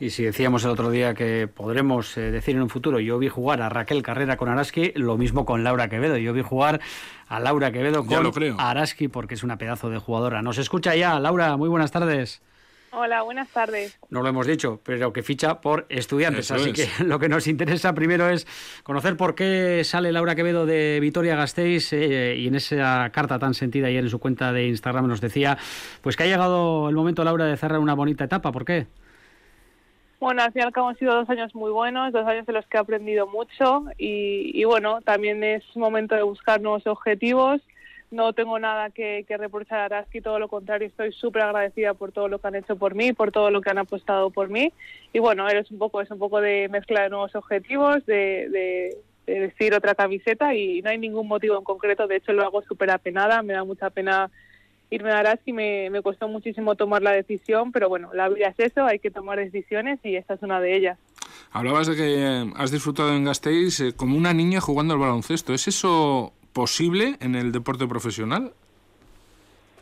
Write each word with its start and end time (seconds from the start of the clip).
Y 0.00 0.10
si 0.10 0.22
decíamos 0.22 0.64
el 0.64 0.70
otro 0.70 0.90
día 0.90 1.14
que 1.14 1.48
podremos 1.48 2.16
eh, 2.16 2.30
decir 2.30 2.54
en 2.54 2.62
un 2.62 2.68
futuro, 2.68 3.00
yo 3.00 3.18
vi 3.18 3.28
jugar 3.28 3.60
a 3.62 3.68
Raquel 3.68 4.02
Carrera 4.02 4.36
con 4.36 4.48
Araski, 4.48 4.92
lo 4.94 5.18
mismo 5.18 5.44
con 5.44 5.64
Laura 5.64 5.88
Quevedo. 5.88 6.16
Yo 6.18 6.32
vi 6.32 6.42
jugar 6.42 6.80
a 7.26 7.40
Laura 7.40 7.72
Quevedo 7.72 8.06
con 8.06 8.32
Araski 8.58 9.08
porque 9.08 9.34
es 9.34 9.42
una 9.42 9.58
pedazo 9.58 9.90
de 9.90 9.98
jugadora. 9.98 10.40
Nos 10.40 10.58
escucha 10.58 10.94
ya, 10.94 11.18
Laura, 11.18 11.56
muy 11.56 11.68
buenas 11.68 11.90
tardes. 11.90 12.42
Hola, 12.92 13.22
buenas 13.22 13.48
tardes. 13.48 13.98
No 14.08 14.22
lo 14.22 14.28
hemos 14.28 14.46
dicho, 14.46 14.80
pero 14.84 15.12
que 15.12 15.24
ficha 15.24 15.60
por 15.60 15.86
estudiantes. 15.88 16.50
así 16.52 16.72
que 16.72 16.88
lo 17.04 17.18
que 17.18 17.28
nos 17.28 17.48
interesa 17.48 17.92
primero 17.92 18.28
es 18.28 18.46
conocer 18.84 19.16
por 19.16 19.34
qué 19.34 19.82
sale 19.84 20.12
Laura 20.12 20.36
Quevedo 20.36 20.64
de 20.64 20.98
Vitoria 21.00 21.34
Gasteiz 21.34 21.92
eh, 21.92 22.36
y 22.38 22.46
en 22.46 22.54
esa 22.54 23.10
carta 23.10 23.40
tan 23.40 23.52
sentida 23.52 23.88
ayer 23.88 24.04
en 24.04 24.10
su 24.10 24.20
cuenta 24.20 24.52
de 24.52 24.68
Instagram 24.68 25.08
nos 25.08 25.20
decía 25.20 25.58
pues 26.02 26.16
que 26.16 26.22
ha 26.22 26.26
llegado 26.26 26.88
el 26.88 26.94
momento, 26.94 27.24
Laura, 27.24 27.46
de 27.46 27.56
cerrar 27.56 27.80
una 27.80 27.94
bonita 27.94 28.24
etapa. 28.24 28.52
¿Por 28.52 28.64
qué? 28.64 28.86
Bueno, 30.20 30.42
al 30.42 30.52
fin 30.52 30.62
y 30.62 30.80
han 30.80 30.98
sido 30.98 31.14
dos 31.14 31.30
años 31.30 31.54
muy 31.54 31.70
buenos, 31.70 32.12
dos 32.12 32.26
años 32.26 32.48
en 32.48 32.54
los 32.54 32.66
que 32.66 32.76
he 32.76 32.80
aprendido 32.80 33.28
mucho 33.28 33.84
y, 33.96 34.64
bueno, 34.64 35.00
también 35.02 35.44
es 35.44 35.64
momento 35.76 36.16
de 36.16 36.22
buscar 36.22 36.60
nuevos 36.60 36.86
objetivos. 36.88 37.60
No 38.10 38.32
tengo 38.32 38.58
nada 38.58 38.90
que, 38.90 39.24
reprochar 39.28 39.78
a 39.78 39.84
Araski, 39.84 40.20
todo 40.20 40.40
lo 40.40 40.48
contrario, 40.48 40.88
estoy 40.88 41.12
súper 41.12 41.42
agradecida 41.42 41.94
por 41.94 42.10
todo 42.10 42.26
lo 42.26 42.40
que 42.40 42.48
han 42.48 42.56
hecho 42.56 42.74
por 42.76 42.94
mí, 42.94 43.12
por 43.12 43.30
todo 43.30 43.50
lo 43.50 43.60
que 43.60 43.70
han 43.70 43.78
apostado 43.78 44.30
por 44.30 44.48
mí. 44.48 44.72
Y 45.12 45.20
bueno, 45.20 45.46
es 45.48 45.70
un 45.70 45.78
poco, 45.78 46.00
es 46.00 46.10
un 46.10 46.18
poco 46.18 46.40
de 46.40 46.68
mezcla 46.68 47.02
de 47.02 47.10
nuevos 47.10 47.36
objetivos, 47.36 48.04
de, 48.06 48.48
de, 48.48 48.96
de 49.26 49.40
vestir 49.40 49.72
otra 49.74 49.94
camiseta 49.94 50.54
y 50.54 50.82
no 50.82 50.90
hay 50.90 50.98
ningún 50.98 51.28
motivo 51.28 51.56
en 51.58 51.64
concreto, 51.64 52.08
de 52.08 52.16
hecho 52.16 52.32
lo 52.32 52.42
hago 52.42 52.62
súper 52.62 52.90
apenada, 52.90 53.42
me 53.42 53.52
da 53.52 53.62
mucha 53.62 53.90
pena 53.90 54.30
irme 54.90 55.10
a 55.12 55.18
Araski 55.18 55.52
me, 55.52 55.90
me 55.90 56.02
costó 56.02 56.28
muchísimo 56.28 56.74
tomar 56.74 57.02
la 57.02 57.12
decisión, 57.12 57.72
pero 57.72 57.88
bueno, 57.88 58.10
la 58.14 58.28
vida 58.28 58.48
es 58.48 58.58
eso, 58.58 58.84
hay 58.84 58.98
que 58.98 59.10
tomar 59.10 59.38
decisiones 59.38 59.98
y 60.02 60.16
esta 60.16 60.34
es 60.34 60.42
una 60.42 60.60
de 60.60 60.76
ellas. 60.76 60.98
Hablabas 61.50 61.86
de 61.86 61.96
que 61.96 62.52
has 62.56 62.70
disfrutado 62.70 63.14
en 63.14 63.24
Gasteiz 63.24 63.80
eh, 63.80 63.92
como 63.94 64.16
una 64.16 64.34
niña 64.34 64.60
jugando 64.60 64.94
al 64.94 65.00
baloncesto. 65.00 65.54
¿Es 65.54 65.68
eso 65.68 66.32
posible 66.52 67.16
en 67.20 67.34
el 67.34 67.52
deporte 67.52 67.86
profesional? 67.86 68.52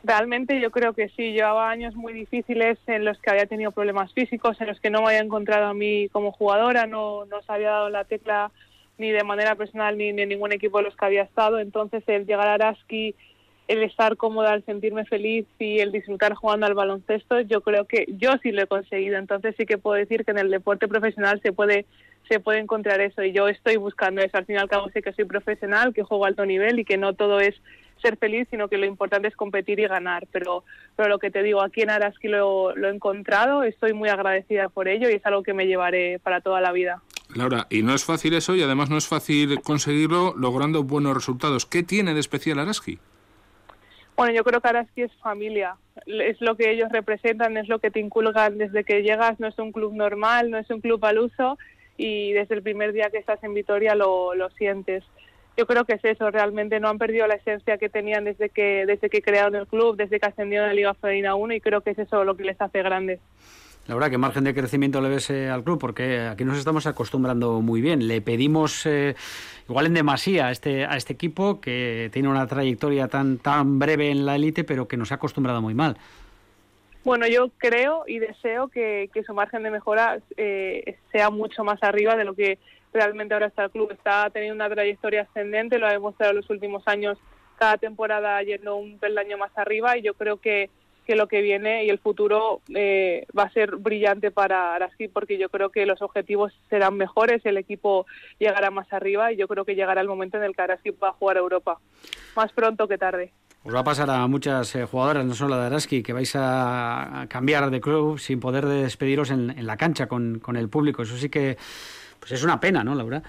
Realmente 0.04 0.60
yo 0.60 0.70
creo 0.70 0.92
que 0.92 1.08
sí. 1.08 1.32
Llevaba 1.32 1.70
años 1.70 1.96
muy 1.96 2.12
difíciles 2.12 2.78
en 2.86 3.04
los 3.04 3.18
que 3.18 3.30
había 3.30 3.46
tenido 3.46 3.72
problemas 3.72 4.12
físicos, 4.12 4.60
en 4.60 4.68
los 4.68 4.80
que 4.80 4.90
no 4.90 5.00
me 5.00 5.08
había 5.08 5.20
encontrado 5.20 5.66
a 5.66 5.74
mí 5.74 6.08
como 6.10 6.30
jugadora, 6.30 6.86
no, 6.86 7.24
no 7.26 7.42
se 7.42 7.52
había 7.52 7.70
dado 7.70 7.90
la 7.90 8.04
tecla 8.04 8.52
ni 8.98 9.10
de 9.10 9.24
manera 9.24 9.56
personal 9.56 9.98
ni 9.98 10.08
en 10.08 10.28
ningún 10.28 10.52
equipo 10.52 10.78
de 10.78 10.84
los 10.84 10.96
que 10.96 11.04
había 11.04 11.22
estado. 11.22 11.58
Entonces 11.58 12.04
el 12.06 12.26
llegar 12.26 12.46
a 12.46 12.54
Araski 12.54 13.16
el 13.68 13.82
estar 13.82 14.16
cómoda, 14.16 14.54
el 14.54 14.64
sentirme 14.64 15.04
feliz 15.04 15.46
y 15.58 15.80
el 15.80 15.92
disfrutar 15.92 16.34
jugando 16.34 16.66
al 16.66 16.74
baloncesto, 16.74 17.40
yo 17.40 17.60
creo 17.60 17.84
que 17.84 18.06
yo 18.08 18.32
sí 18.42 18.52
lo 18.52 18.62
he 18.62 18.66
conseguido. 18.66 19.18
Entonces 19.18 19.54
sí 19.58 19.66
que 19.66 19.78
puedo 19.78 19.96
decir 19.96 20.24
que 20.24 20.30
en 20.30 20.38
el 20.38 20.50
deporte 20.50 20.88
profesional 20.88 21.40
se 21.42 21.52
puede 21.52 21.86
se 22.28 22.40
puede 22.40 22.58
encontrar 22.58 23.00
eso 23.00 23.22
y 23.22 23.32
yo 23.32 23.48
estoy 23.48 23.76
buscando 23.76 24.20
eso. 24.20 24.36
Al 24.36 24.46
fin 24.46 24.56
y 24.56 24.58
al 24.58 24.68
cabo 24.68 24.88
sé 24.90 25.00
que 25.00 25.12
soy 25.12 25.24
profesional, 25.26 25.94
que 25.94 26.02
juego 26.02 26.24
a 26.24 26.28
alto 26.28 26.44
nivel 26.44 26.80
y 26.80 26.84
que 26.84 26.96
no 26.96 27.14
todo 27.14 27.40
es 27.40 27.54
ser 28.02 28.16
feliz, 28.16 28.48
sino 28.50 28.68
que 28.68 28.78
lo 28.78 28.86
importante 28.86 29.28
es 29.28 29.36
competir 29.36 29.78
y 29.78 29.86
ganar. 29.86 30.26
Pero, 30.32 30.64
pero 30.96 31.08
lo 31.08 31.18
que 31.18 31.30
te 31.30 31.42
digo, 31.42 31.62
aquí 31.62 31.82
en 31.82 31.90
Araski 31.90 32.28
lo, 32.28 32.74
lo 32.74 32.88
he 32.88 32.94
encontrado, 32.94 33.62
estoy 33.62 33.92
muy 33.92 34.08
agradecida 34.08 34.68
por 34.68 34.88
ello 34.88 35.08
y 35.08 35.14
es 35.14 35.26
algo 35.26 35.42
que 35.42 35.54
me 35.54 35.66
llevaré 35.66 36.18
para 36.18 36.40
toda 36.40 36.60
la 36.60 36.72
vida. 36.72 37.02
Laura, 37.34 37.66
y 37.70 37.82
no 37.82 37.94
es 37.94 38.04
fácil 38.04 38.34
eso 38.34 38.54
y 38.54 38.62
además 38.62 38.90
no 38.90 38.96
es 38.96 39.06
fácil 39.06 39.60
conseguirlo 39.60 40.34
logrando 40.36 40.82
buenos 40.82 41.14
resultados. 41.14 41.66
¿Qué 41.66 41.82
tiene 41.82 42.14
de 42.14 42.20
especial 42.20 42.58
Araski? 42.58 42.98
Bueno, 44.16 44.32
yo 44.32 44.44
creo 44.44 44.60
que 44.62 44.68
Araski 44.68 45.02
es 45.02 45.12
familia, 45.22 45.76
es 46.06 46.40
lo 46.40 46.56
que 46.56 46.70
ellos 46.70 46.90
representan, 46.90 47.56
es 47.58 47.68
lo 47.68 47.80
que 47.80 47.90
te 47.90 48.00
inculcan 48.00 48.56
desde 48.56 48.82
que 48.82 49.02
llegas, 49.02 49.38
no 49.38 49.46
es 49.46 49.58
un 49.58 49.72
club 49.72 49.92
normal, 49.94 50.50
no 50.50 50.56
es 50.56 50.70
un 50.70 50.80
club 50.80 51.04
al 51.04 51.18
uso 51.18 51.58
y 51.98 52.32
desde 52.32 52.54
el 52.54 52.62
primer 52.62 52.92
día 52.92 53.10
que 53.10 53.18
estás 53.18 53.42
en 53.44 53.52
Vitoria 53.52 53.94
lo, 53.94 54.34
lo 54.34 54.48
sientes. 54.50 55.04
Yo 55.58 55.66
creo 55.66 55.84
que 55.84 55.94
es 55.94 56.04
eso, 56.04 56.30
realmente 56.30 56.80
no 56.80 56.88
han 56.88 56.98
perdido 56.98 57.26
la 57.26 57.34
esencia 57.34 57.76
que 57.76 57.88
tenían 57.88 58.24
desde 58.24 58.48
que, 58.48 58.84
desde 58.86 59.10
que 59.10 59.22
crearon 59.22 59.54
el 59.54 59.66
club, 59.66 59.96
desde 59.96 60.18
que 60.18 60.26
ascendieron 60.26 60.66
a 60.66 60.68
la 60.68 60.74
Liga 60.74 60.94
Femenina 60.94 61.34
1 61.34 61.54
y 61.54 61.60
creo 61.60 61.82
que 61.82 61.90
es 61.90 61.98
eso 61.98 62.24
lo 62.24 62.36
que 62.36 62.44
les 62.44 62.60
hace 62.60 62.82
grandes. 62.82 63.20
La 63.86 63.94
verdad, 63.94 64.10
¿qué 64.10 64.18
margen 64.18 64.42
de 64.42 64.52
crecimiento 64.52 65.00
le 65.00 65.08
ves 65.08 65.30
eh, 65.30 65.48
al 65.48 65.62
club? 65.62 65.78
Porque 65.78 66.22
aquí 66.22 66.44
nos 66.44 66.58
estamos 66.58 66.86
acostumbrando 66.88 67.60
muy 67.60 67.80
bien. 67.80 68.08
Le 68.08 68.20
pedimos 68.20 68.84
eh, 68.84 69.14
igual 69.68 69.86
en 69.86 69.94
demasía 69.94 70.46
a 70.46 70.50
este, 70.50 70.84
a 70.84 70.96
este 70.96 71.12
equipo 71.12 71.60
que 71.60 72.10
tiene 72.12 72.28
una 72.28 72.46
trayectoria 72.46 73.08
tan, 73.08 73.38
tan 73.38 73.78
breve 73.78 74.10
en 74.10 74.26
la 74.26 74.36
élite, 74.36 74.64
pero 74.64 74.88
que 74.88 74.96
nos 74.96 75.12
ha 75.12 75.16
acostumbrado 75.16 75.60
muy 75.60 75.74
mal. 75.74 75.96
Bueno, 77.04 77.28
yo 77.28 77.50
creo 77.56 78.04
y 78.06 78.18
deseo 78.18 78.68
que, 78.68 79.08
su 79.24 79.32
margen 79.32 79.62
de 79.62 79.70
mejora 79.70 80.18
eh, 80.36 80.96
sea 81.12 81.30
mucho 81.30 81.62
más 81.62 81.80
arriba 81.82 82.16
de 82.16 82.24
lo 82.24 82.34
que 82.34 82.58
realmente 82.92 83.32
ahora 83.32 83.46
está 83.46 83.64
el 83.64 83.70
club. 83.70 83.92
Está 83.92 84.28
teniendo 84.30 84.56
una 84.56 84.74
trayectoria 84.74 85.22
ascendente, 85.22 85.78
lo 85.78 85.86
ha 85.86 85.92
demostrado 85.92 86.32
en 86.32 86.38
los 86.38 86.50
últimos 86.50 86.82
años, 86.86 87.16
cada 87.58 87.76
temporada 87.76 88.42
yendo 88.42 88.74
un 88.76 88.98
peldaño 88.98 89.38
más 89.38 89.56
arriba 89.56 89.96
y 89.96 90.02
yo 90.02 90.14
creo 90.14 90.38
que 90.38 90.68
que 91.06 91.16
lo 91.16 91.28
que 91.28 91.40
viene 91.40 91.84
y 91.84 91.88
el 91.88 91.98
futuro 91.98 92.60
eh, 92.74 93.26
va 93.36 93.44
a 93.44 93.52
ser 93.52 93.76
brillante 93.76 94.30
para 94.30 94.74
Araski 94.74 95.08
porque 95.08 95.38
yo 95.38 95.48
creo 95.48 95.70
que 95.70 95.86
los 95.86 96.02
objetivos 96.02 96.52
serán 96.68 96.96
mejores, 96.96 97.46
el 97.46 97.56
equipo 97.56 98.06
llegará 98.38 98.70
más 98.70 98.92
arriba 98.92 99.32
y 99.32 99.36
yo 99.36 99.48
creo 99.48 99.64
que 99.64 99.74
llegará 99.74 100.00
el 100.00 100.08
momento 100.08 100.36
en 100.36 100.42
el 100.44 100.54
que 100.54 100.62
Araski 100.62 100.90
va 100.90 101.08
a 101.08 101.12
jugar 101.12 101.36
a 101.36 101.40
Europa, 101.40 101.78
más 102.34 102.52
pronto 102.52 102.88
que 102.88 102.98
tarde. 102.98 103.32
Os 103.64 103.74
va 103.74 103.80
a 103.80 103.84
pasar 103.84 104.10
a 104.10 104.26
muchas 104.26 104.74
eh, 104.76 104.84
jugadoras, 104.84 105.24
no 105.24 105.34
solo 105.34 105.56
de 105.56 105.66
Araski, 105.66 106.02
que 106.02 106.12
vais 106.12 106.32
a, 106.36 107.26
cambiar 107.28 107.70
de 107.70 107.80
club 107.80 108.18
sin 108.18 108.38
poder 108.38 108.66
despediros 108.66 109.30
en, 109.30 109.66
la 109.66 109.76
cancha 109.76 110.06
con, 110.06 110.40
con, 110.40 110.56
el 110.56 110.68
público. 110.68 111.02
Eso 111.02 111.16
sí 111.16 111.28
que 111.28 111.56
pues 112.20 112.32
es 112.32 112.44
una 112.44 112.60
pena, 112.60 112.84
¿no, 112.84 112.94
Laura? 112.94 113.22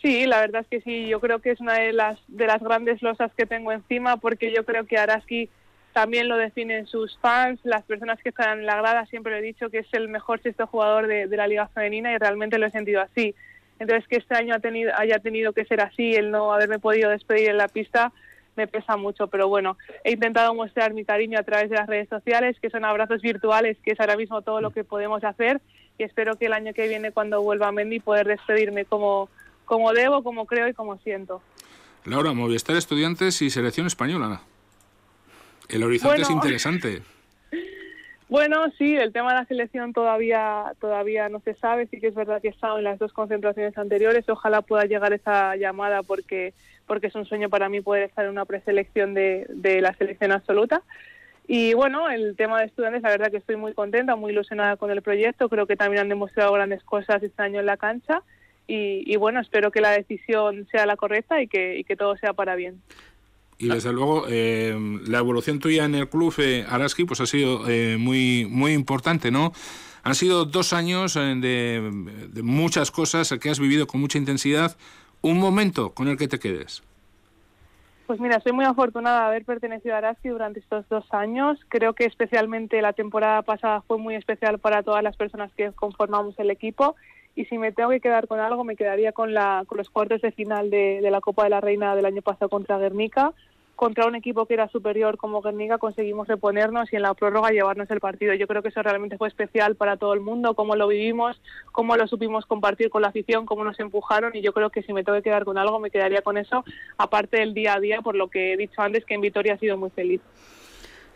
Sí, 0.00 0.26
la 0.26 0.40
verdad 0.40 0.62
es 0.62 0.68
que 0.68 0.80
sí. 0.80 1.08
Yo 1.08 1.20
creo 1.20 1.40
que 1.40 1.50
es 1.50 1.60
una 1.60 1.74
de 1.74 1.92
las, 1.92 2.18
de 2.28 2.46
las 2.46 2.62
grandes 2.62 3.02
losas 3.02 3.32
que 3.34 3.46
tengo 3.46 3.72
encima 3.72 4.18
porque 4.18 4.52
yo 4.54 4.64
creo 4.64 4.86
que 4.86 4.98
Araski 4.98 5.48
también 5.94 6.28
lo 6.28 6.36
definen 6.36 6.88
sus 6.88 7.16
fans, 7.18 7.60
las 7.62 7.84
personas 7.84 8.20
que 8.20 8.30
están 8.30 8.58
en 8.58 8.66
la 8.66 8.76
grada, 8.76 9.06
siempre 9.06 9.38
he 9.38 9.40
dicho 9.40 9.70
que 9.70 9.78
es 9.78 9.86
el 9.92 10.08
mejor 10.08 10.42
sexto 10.42 10.66
jugador 10.66 11.06
de, 11.06 11.28
la 11.28 11.46
liga 11.46 11.68
femenina 11.68 12.12
y 12.12 12.18
realmente 12.18 12.58
lo 12.58 12.66
he 12.66 12.70
sentido 12.72 13.00
así. 13.00 13.32
Entonces 13.78 14.06
que 14.08 14.16
este 14.16 14.34
año 14.34 14.56
ha 14.56 14.58
tenido, 14.58 14.92
haya 14.96 15.20
tenido 15.20 15.52
que 15.52 15.64
ser 15.64 15.80
así, 15.80 16.16
el 16.16 16.32
no 16.32 16.52
haberme 16.52 16.80
podido 16.80 17.10
despedir 17.10 17.50
en 17.50 17.58
la 17.58 17.68
pista, 17.68 18.12
me 18.56 18.66
pesa 18.66 18.96
mucho, 18.96 19.28
pero 19.28 19.46
bueno, 19.46 19.78
he 20.02 20.12
intentado 20.12 20.52
mostrar 20.52 20.92
mi 20.94 21.04
cariño 21.04 21.38
a 21.38 21.44
través 21.44 21.70
de 21.70 21.76
las 21.76 21.86
redes 21.86 22.08
sociales, 22.08 22.56
que 22.60 22.70
son 22.70 22.84
abrazos 22.84 23.22
virtuales, 23.22 23.76
que 23.84 23.92
es 23.92 24.00
ahora 24.00 24.16
mismo 24.16 24.42
todo 24.42 24.60
lo 24.60 24.70
que 24.72 24.82
podemos 24.82 25.22
hacer 25.22 25.60
y 25.96 26.02
espero 26.02 26.36
que 26.36 26.46
el 26.46 26.54
año 26.54 26.74
que 26.74 26.88
viene 26.88 27.12
cuando 27.12 27.40
vuelva 27.40 27.68
a 27.68 27.72
Mendy 27.72 28.00
poder 28.00 28.26
despedirme 28.26 28.84
como, 28.84 29.28
como 29.64 29.92
debo, 29.92 30.24
como 30.24 30.46
creo 30.46 30.66
y 30.66 30.74
como 30.74 30.98
siento. 30.98 31.40
Laura, 32.04 32.32
Movistar 32.32 32.74
Estudiantes 32.74 33.40
y 33.42 33.50
Selección 33.50 33.86
Española. 33.86 34.42
El 35.68 35.82
horizonte 35.82 36.22
es 36.22 36.30
interesante. 36.30 37.02
Bueno, 38.28 38.64
sí, 38.78 38.96
el 38.96 39.12
tema 39.12 39.32
de 39.32 39.40
la 39.40 39.46
selección 39.46 39.92
todavía 39.92 40.72
todavía 40.80 41.28
no 41.28 41.40
se 41.40 41.54
sabe. 41.54 41.86
Sí 41.86 42.00
que 42.00 42.08
es 42.08 42.14
verdad 42.14 42.40
que 42.40 42.48
he 42.48 42.50
estado 42.50 42.78
en 42.78 42.84
las 42.84 42.98
dos 42.98 43.12
concentraciones 43.12 43.76
anteriores. 43.76 44.28
Ojalá 44.28 44.62
pueda 44.62 44.84
llegar 44.86 45.12
esa 45.12 45.54
llamada 45.56 46.02
porque 46.02 46.54
porque 46.86 47.06
es 47.06 47.14
un 47.14 47.26
sueño 47.26 47.48
para 47.48 47.68
mí 47.68 47.80
poder 47.80 48.02
estar 48.02 48.24
en 48.24 48.32
una 48.32 48.44
preselección 48.44 49.14
de, 49.14 49.46
de 49.48 49.80
la 49.80 49.94
selección 49.94 50.32
absoluta. 50.32 50.82
Y 51.46 51.74
bueno, 51.74 52.08
el 52.10 52.36
tema 52.36 52.58
de 52.58 52.66
estudiantes, 52.66 53.02
la 53.02 53.10
verdad 53.10 53.30
que 53.30 53.36
estoy 53.36 53.56
muy 53.56 53.74
contenta, 53.74 54.16
muy 54.16 54.32
ilusionada 54.32 54.76
con 54.76 54.90
el 54.90 55.02
proyecto. 55.02 55.48
Creo 55.48 55.66
que 55.66 55.76
también 55.76 56.02
han 56.02 56.08
demostrado 56.08 56.52
grandes 56.52 56.82
cosas 56.82 57.22
este 57.22 57.42
año 57.42 57.60
en 57.60 57.66
la 57.66 57.76
cancha. 57.76 58.22
Y, 58.66 59.04
y 59.06 59.16
bueno, 59.16 59.40
espero 59.40 59.70
que 59.70 59.82
la 59.82 59.90
decisión 59.90 60.66
sea 60.70 60.86
la 60.86 60.96
correcta 60.96 61.42
y 61.42 61.48
que, 61.48 61.78
y 61.78 61.84
que 61.84 61.96
todo 61.96 62.16
sea 62.16 62.32
para 62.32 62.54
bien. 62.54 62.80
Y 63.64 63.68
desde 63.68 63.92
luego 63.92 64.26
eh, 64.28 64.76
la 65.06 65.18
evolución 65.18 65.58
tuya 65.58 65.84
en 65.84 65.94
el 65.94 66.08
club 66.08 66.34
eh, 66.38 66.66
Araski 66.68 67.04
pues 67.04 67.20
ha 67.20 67.26
sido 67.26 67.68
eh, 67.68 67.96
muy 67.98 68.46
muy 68.50 68.72
importante, 68.72 69.30
¿no? 69.30 69.52
Han 70.02 70.14
sido 70.14 70.44
dos 70.44 70.74
años 70.74 71.14
de, 71.14 71.80
muchas 72.42 72.90
cosas 72.90 73.32
que 73.40 73.48
has 73.48 73.58
vivido 73.58 73.86
con 73.86 74.02
mucha 74.02 74.18
intensidad. 74.18 74.76
Un 75.22 75.38
momento 75.38 75.94
con 75.94 76.08
el 76.08 76.18
que 76.18 76.28
te 76.28 76.38
quedes. 76.38 76.82
Pues 78.06 78.20
mira, 78.20 78.38
soy 78.40 78.52
muy 78.52 78.66
afortunada 78.66 79.20
de 79.20 79.26
haber 79.28 79.46
pertenecido 79.46 79.94
a 79.94 79.98
Araski 79.98 80.28
durante 80.28 80.60
estos 80.60 80.86
dos 80.90 81.06
años. 81.14 81.58
Creo 81.70 81.94
que 81.94 82.04
especialmente 82.04 82.82
la 82.82 82.92
temporada 82.92 83.40
pasada 83.40 83.80
fue 83.80 83.96
muy 83.96 84.14
especial 84.14 84.58
para 84.58 84.82
todas 84.82 85.02
las 85.02 85.16
personas 85.16 85.50
que 85.56 85.72
conformamos 85.72 86.38
el 86.38 86.50
equipo 86.50 86.96
y 87.36 87.44
si 87.46 87.58
me 87.58 87.72
tengo 87.72 87.90
que 87.90 88.00
quedar 88.00 88.28
con 88.28 88.40
algo 88.40 88.64
me 88.64 88.76
quedaría 88.76 89.12
con, 89.12 89.34
la, 89.34 89.64
con 89.66 89.78
los 89.78 89.90
cuartos 89.90 90.22
de 90.22 90.32
final 90.32 90.70
de, 90.70 91.00
la 91.02 91.20
Copa 91.20 91.44
de 91.44 91.50
la 91.50 91.60
Reina 91.60 91.96
del 91.96 92.06
año 92.06 92.22
pasado 92.22 92.48
contra 92.48 92.78
Guernica. 92.78 93.32
Contra 93.84 94.06
un 94.06 94.14
equipo 94.14 94.46
que 94.46 94.54
era 94.54 94.66
superior 94.68 95.18
como 95.18 95.42
Guernica 95.42 95.76
conseguimos 95.76 96.26
reponernos 96.26 96.90
y 96.90 96.96
en 96.96 97.02
la 97.02 97.12
prórroga 97.12 97.50
llevarnos 97.50 97.90
el 97.90 98.00
partido. 98.00 98.32
Yo 98.32 98.46
creo 98.46 98.62
que 98.62 98.70
eso 98.70 98.82
realmente 98.82 99.18
fue 99.18 99.28
especial 99.28 99.76
para 99.76 99.98
todo 99.98 100.14
el 100.14 100.20
mundo, 100.20 100.54
cómo 100.54 100.74
lo 100.74 100.88
vivimos, 100.88 101.38
cómo 101.70 101.94
lo 101.94 102.08
supimos 102.08 102.46
compartir 102.46 102.88
con 102.88 103.02
la 103.02 103.08
afición, 103.08 103.44
cómo 103.44 103.62
nos 103.62 103.78
empujaron 103.78 104.34
y 104.34 104.40
yo 104.40 104.54
creo 104.54 104.70
que 104.70 104.82
si 104.82 104.94
me 104.94 105.04
tengo 105.04 105.18
que 105.18 105.24
quedar 105.24 105.44
con 105.44 105.58
algo 105.58 105.80
me 105.80 105.90
quedaría 105.90 106.22
con 106.22 106.38
eso, 106.38 106.64
aparte 106.96 107.40
del 107.40 107.52
día 107.52 107.74
a 107.74 107.80
día, 107.80 108.00
por 108.00 108.14
lo 108.14 108.28
que 108.28 108.54
he 108.54 108.56
dicho 108.56 108.80
antes 108.80 109.04
que 109.04 109.12
en 109.12 109.20
Vitoria 109.20 109.52
ha 109.52 109.58
sido 109.58 109.76
muy 109.76 109.90
feliz. 109.90 110.22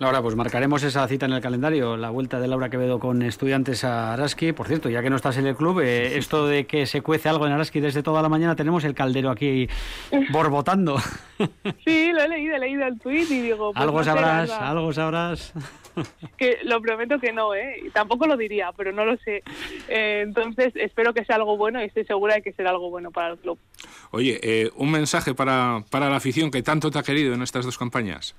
Laura, 0.01 0.23
pues 0.23 0.37
marcaremos 0.37 0.85
esa 0.85 1.09
cita 1.09 1.27
en 1.27 1.33
el 1.33 1.41
calendario, 1.41 1.97
la 1.97 2.11
vuelta 2.11 2.39
de 2.39 2.47
Laura 2.47 2.71
Quevedo 2.71 3.01
con 3.01 3.21
estudiantes 3.23 3.83
a 3.83 4.13
Araski. 4.13 4.53
Por 4.53 4.69
cierto, 4.69 4.89
ya 4.89 5.03
que 5.03 5.11
no 5.11 5.17
estás 5.17 5.39
en 5.39 5.47
el 5.49 5.57
club, 5.57 5.81
eh, 5.81 6.17
esto 6.17 6.47
de 6.47 6.67
que 6.67 6.87
se 6.87 7.03
cuece 7.03 7.29
algo 7.29 7.47
en 7.47 7.53
Araski 7.53 7.81
desde 7.81 8.05
toda 8.05 8.23
la 8.23 8.29
mañana, 8.29 8.55
tenemos 8.55 8.85
el 8.85 8.95
caldero 8.95 9.29
aquí 9.29 9.69
borbotando. 10.31 10.99
Sí, 11.85 12.13
lo 12.13 12.23
he 12.23 12.29
leído, 12.29 12.55
he 12.55 12.59
leído 12.61 12.87
el 12.87 12.97
tuit 13.01 13.29
y 13.29 13.41
digo... 13.41 13.73
Pues 13.73 13.83
algo 13.83 14.05
sabrás, 14.05 14.51
algo 14.53 14.93
sabrás. 14.93 15.53
Que 16.37 16.59
lo 16.63 16.81
prometo 16.81 17.19
que 17.19 17.33
no, 17.33 17.57
¿eh? 17.57 17.83
Tampoco 17.93 18.29
lo 18.29 18.37
diría, 18.37 18.71
pero 18.77 18.93
no 18.93 19.05
lo 19.05 19.17
sé. 19.17 19.43
Eh, 19.89 20.21
entonces, 20.25 20.73
espero 20.77 21.13
que 21.13 21.25
sea 21.25 21.35
algo 21.35 21.57
bueno 21.57 21.83
y 21.83 21.87
estoy 21.87 22.05
segura 22.05 22.37
de 22.37 22.43
que 22.43 22.53
será 22.53 22.71
algo 22.71 22.89
bueno 22.89 23.11
para 23.11 23.33
el 23.33 23.39
club. 23.39 23.59
Oye, 24.13 24.39
eh, 24.45 24.71
un 24.77 24.93
mensaje 24.93 25.35
para, 25.35 25.83
para 25.91 26.09
la 26.09 26.17
afición 26.17 26.53
que 26.53 26.63
tanto 26.63 26.93
te 26.93 27.01
ha 27.01 27.03
querido 27.03 27.35
en 27.35 27.43
estas 27.43 27.65
dos 27.65 27.77
campañas. 27.77 28.37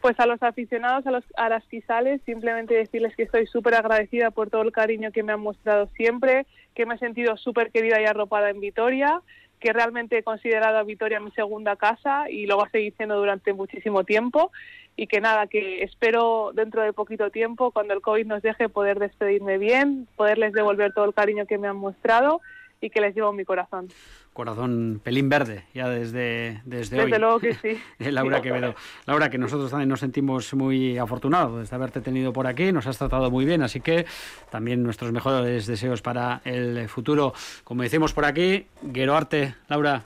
Pues 0.00 0.18
a 0.20 0.26
los 0.26 0.42
aficionados, 0.42 1.06
a 1.06 1.10
los 1.10 1.24
arasquisales, 1.36 2.20
simplemente 2.24 2.74
decirles 2.74 3.16
que 3.16 3.24
estoy 3.24 3.46
súper 3.46 3.74
agradecida 3.74 4.30
por 4.30 4.50
todo 4.50 4.62
el 4.62 4.72
cariño 4.72 5.10
que 5.10 5.22
me 5.22 5.32
han 5.32 5.40
mostrado 5.40 5.88
siempre, 5.96 6.46
que 6.74 6.86
me 6.86 6.94
he 6.94 6.98
sentido 6.98 7.36
súper 7.36 7.70
querida 7.72 8.00
y 8.00 8.04
arropada 8.04 8.50
en 8.50 8.60
Vitoria, 8.60 9.22
que 9.58 9.72
realmente 9.72 10.18
he 10.18 10.22
considerado 10.22 10.78
a 10.78 10.82
Vitoria 10.82 11.18
mi 11.18 11.30
segunda 11.32 11.76
casa 11.76 12.30
y 12.30 12.46
lo 12.46 12.56
voy 12.56 12.66
a 12.66 12.70
seguir 12.70 12.94
siendo 12.96 13.16
durante 13.16 13.52
muchísimo 13.52 14.04
tiempo. 14.04 14.52
Y 14.98 15.08
que 15.08 15.20
nada, 15.20 15.46
que 15.46 15.82
espero 15.82 16.52
dentro 16.54 16.82
de 16.82 16.94
poquito 16.94 17.30
tiempo, 17.30 17.70
cuando 17.70 17.92
el 17.92 18.00
COVID 18.00 18.26
nos 18.26 18.42
deje, 18.42 18.68
poder 18.68 18.98
despedirme 18.98 19.58
bien, 19.58 20.06
poderles 20.16 20.52
devolver 20.52 20.92
todo 20.94 21.04
el 21.04 21.14
cariño 21.14 21.46
que 21.46 21.58
me 21.58 21.68
han 21.68 21.76
mostrado 21.76 22.40
y 22.80 22.90
que 22.90 23.00
les 23.00 23.14
llevo 23.14 23.30
en 23.30 23.36
mi 23.36 23.44
corazón. 23.44 23.88
Corazón 24.32 25.00
pelín 25.02 25.28
verde, 25.28 25.64
ya 25.72 25.88
desde, 25.88 26.60
desde, 26.64 26.96
desde 26.96 27.18
luego 27.18 27.40
que 27.40 27.54
sí. 27.54 27.80
Laura 27.98 28.42
Quevedo. 28.42 28.74
Laura, 29.06 29.30
que 29.30 29.38
nosotros 29.38 29.70
también 29.70 29.88
nos 29.88 30.00
sentimos 30.00 30.52
muy 30.54 30.98
afortunados 30.98 31.70
de 31.70 31.76
haberte 31.76 32.00
tenido 32.00 32.32
por 32.32 32.46
aquí, 32.46 32.72
nos 32.72 32.86
has 32.86 32.98
tratado 32.98 33.30
muy 33.30 33.44
bien, 33.44 33.62
así 33.62 33.80
que 33.80 34.06
también 34.50 34.82
nuestros 34.82 35.12
mejores 35.12 35.66
deseos 35.66 36.02
para 36.02 36.42
el 36.44 36.88
futuro. 36.88 37.32
Como 37.64 37.82
decimos 37.82 38.12
por 38.12 38.24
aquí, 38.24 38.66
Guero 38.82 39.16
Arte, 39.16 39.54
Laura. 39.68 40.02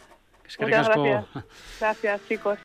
Es 0.47 0.57
que 0.57 0.67
gracias. 0.67 1.27
Gracias, 1.79 2.21
chicos. 2.29 2.59